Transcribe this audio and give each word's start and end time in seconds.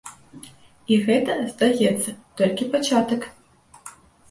І 0.93 0.97
гэта, 1.09 1.35
здаецца, 1.51 2.09
толькі 2.41 2.69
пачатак. 2.75 3.21